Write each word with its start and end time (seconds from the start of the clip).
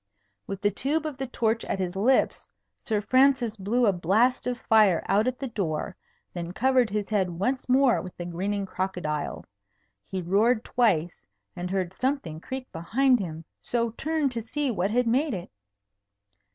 With 0.47 0.63
the 0.63 0.71
tube 0.71 1.05
of 1.05 1.17
the 1.17 1.27
torch 1.27 1.63
at 1.65 1.77
his 1.77 1.95
lips, 1.95 2.49
Sir 2.83 3.01
Francis 3.01 3.55
blew 3.55 3.85
a 3.85 3.93
blast 3.93 4.47
of 4.47 4.57
fire 4.57 5.05
out 5.07 5.27
at 5.27 5.37
the 5.37 5.45
door, 5.45 5.95
then 6.33 6.53
covered 6.53 6.89
his 6.89 7.07
head 7.09 7.29
once 7.29 7.69
more 7.69 8.01
with 8.01 8.17
the 8.17 8.25
grinning 8.25 8.65
crocodile. 8.65 9.45
He 10.07 10.19
roared 10.23 10.63
twice, 10.65 11.27
and 11.55 11.69
heard 11.69 11.93
something 11.93 12.39
creak 12.39 12.65
behind 12.71 13.19
him, 13.19 13.45
so 13.61 13.91
turned 13.91 14.31
to 14.31 14.41
see 14.41 14.71
what 14.71 14.89
had 14.89 15.05
made 15.05 15.35
it. 15.35 15.51